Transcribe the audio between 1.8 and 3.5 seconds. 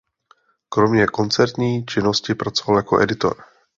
činnosti pracoval jako editor.